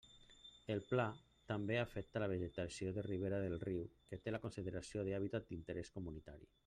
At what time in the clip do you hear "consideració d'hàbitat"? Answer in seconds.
4.47-5.47